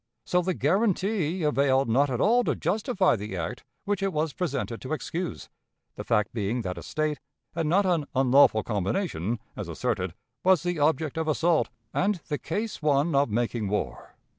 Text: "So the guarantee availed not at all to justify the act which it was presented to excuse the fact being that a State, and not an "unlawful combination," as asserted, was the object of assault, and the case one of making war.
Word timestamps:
"So 0.25 0.41
the 0.41 0.55
guarantee 0.55 1.43
availed 1.43 1.87
not 1.87 2.09
at 2.09 2.19
all 2.19 2.43
to 2.45 2.55
justify 2.55 3.15
the 3.15 3.37
act 3.37 3.63
which 3.85 4.01
it 4.01 4.11
was 4.11 4.33
presented 4.33 4.81
to 4.81 4.93
excuse 4.93 5.47
the 5.95 6.03
fact 6.03 6.33
being 6.33 6.61
that 6.63 6.79
a 6.79 6.81
State, 6.81 7.19
and 7.53 7.69
not 7.69 7.85
an 7.85 8.07
"unlawful 8.15 8.63
combination," 8.63 9.37
as 9.55 9.67
asserted, 9.67 10.15
was 10.43 10.63
the 10.63 10.79
object 10.79 11.17
of 11.19 11.27
assault, 11.27 11.69
and 11.93 12.15
the 12.29 12.39
case 12.39 12.81
one 12.81 13.13
of 13.13 13.29
making 13.29 13.67
war. 13.67 14.15